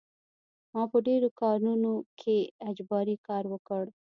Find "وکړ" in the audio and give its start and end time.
3.53-3.83